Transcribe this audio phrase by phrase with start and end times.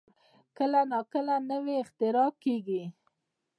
[0.57, 2.83] کله نا کله نوې اختراع کېږي.